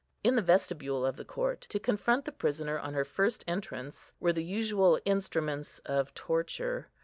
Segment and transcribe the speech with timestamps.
[0.23, 4.33] In the vestibule of the court, to confront the prisoner on her first entrance, were
[4.33, 6.87] the usual instruments of torture.